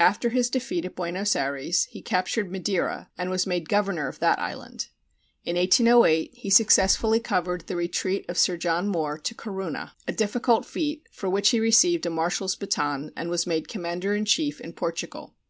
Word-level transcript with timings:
After 0.00 0.30
his 0.30 0.48
defeat 0.48 0.86
at 0.86 0.96
Buenos 0.96 1.36
Ayres 1.36 1.84
he 1.90 2.00
captured 2.00 2.50
Madeira, 2.50 3.10
and 3.18 3.28
was 3.28 3.46
made 3.46 3.68
governor 3.68 4.08
of 4.08 4.18
that 4.18 4.38
island. 4.38 4.88
In 5.44 5.56
1808 5.56 6.30
he 6.32 6.48
successfully 6.48 7.20
covered 7.20 7.66
the 7.66 7.76
retreat 7.76 8.24
of 8.26 8.38
Sir 8.38 8.56
John 8.56 8.88
Moore 8.88 9.18
to 9.18 9.34
Corunna, 9.34 9.92
a 10.08 10.12
difficult 10.12 10.64
feat, 10.64 11.06
for 11.12 11.28
which 11.28 11.50
he 11.50 11.60
received 11.60 12.06
a 12.06 12.10
marshal's 12.10 12.56
baton, 12.56 13.12
and 13.14 13.28
was 13.28 13.46
made 13.46 13.68
commander 13.68 14.14
in 14.14 14.24
chief 14.24 14.58
in 14.58 14.72
Portugal. 14.72 15.34